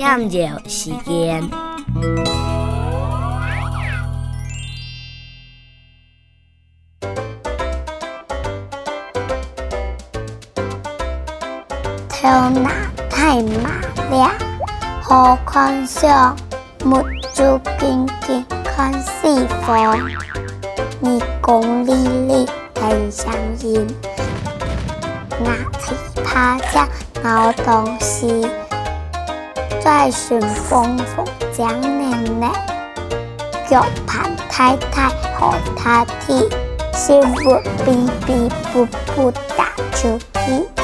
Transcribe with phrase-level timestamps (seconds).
[0.00, 1.48] 探究时间。
[12.08, 12.70] 跳拿
[13.10, 13.70] 太麻
[14.10, 14.32] 了，
[15.02, 16.34] 何况上
[16.82, 17.04] 木
[17.34, 19.96] 珠紧紧看四方，
[20.98, 21.92] 你功利
[22.26, 22.48] 利
[22.80, 23.86] 很相信，
[25.38, 26.88] 拿起趴下
[27.22, 28.46] 闹东西，
[29.82, 32.52] 再寻风风将年呢，
[33.68, 36.48] 脚盘太太和他踢，
[36.92, 40.79] 心不逼逼不不打球踢。